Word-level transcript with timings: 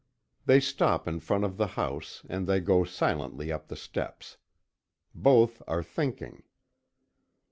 They 0.47 0.59
stop 0.59 1.07
in 1.07 1.19
front 1.19 1.43
of 1.43 1.57
the 1.57 1.67
house, 1.77 2.25
and 2.27 2.47
they 2.47 2.59
go 2.59 2.83
silently 2.83 3.51
up 3.51 3.67
the 3.67 3.75
steps. 3.75 4.37
Both 5.13 5.61
are 5.67 5.83
thinking. 5.83 6.41